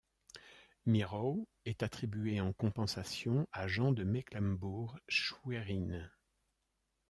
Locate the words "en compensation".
2.41-3.45